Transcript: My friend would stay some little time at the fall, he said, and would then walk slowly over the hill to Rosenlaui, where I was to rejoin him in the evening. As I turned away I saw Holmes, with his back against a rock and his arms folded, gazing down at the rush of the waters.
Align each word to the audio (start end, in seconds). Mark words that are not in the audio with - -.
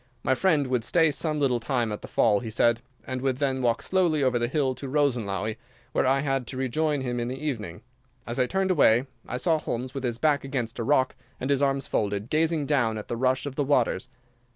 My 0.23 0.33
friend 0.33 0.65
would 0.65 0.83
stay 0.83 1.11
some 1.11 1.39
little 1.39 1.59
time 1.59 1.91
at 1.91 2.01
the 2.01 2.07
fall, 2.07 2.39
he 2.39 2.49
said, 2.49 2.81
and 3.05 3.21
would 3.21 3.37
then 3.37 3.61
walk 3.61 3.83
slowly 3.83 4.23
over 4.23 4.39
the 4.39 4.47
hill 4.47 4.73
to 4.73 4.87
Rosenlaui, 4.89 5.57
where 5.91 6.07
I 6.07 6.27
was 6.27 6.43
to 6.47 6.57
rejoin 6.57 7.01
him 7.01 7.19
in 7.19 7.27
the 7.27 7.37
evening. 7.39 7.83
As 8.25 8.39
I 8.39 8.47
turned 8.47 8.71
away 8.71 9.05
I 9.27 9.37
saw 9.37 9.59
Holmes, 9.59 9.93
with 9.93 10.03
his 10.03 10.17
back 10.17 10.43
against 10.43 10.79
a 10.79 10.83
rock 10.83 11.15
and 11.39 11.51
his 11.51 11.61
arms 11.61 11.85
folded, 11.85 12.31
gazing 12.31 12.65
down 12.65 12.97
at 12.97 13.09
the 13.09 13.15
rush 13.15 13.45
of 13.45 13.53
the 13.53 13.63
waters. 13.63 14.09